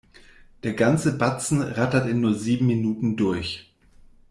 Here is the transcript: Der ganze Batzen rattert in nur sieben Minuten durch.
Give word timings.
Der 0.63 0.73
ganze 0.73 1.15
Batzen 1.15 1.61
rattert 1.61 2.09
in 2.09 2.21
nur 2.21 2.33
sieben 2.33 2.65
Minuten 2.65 3.17
durch. 3.17 3.71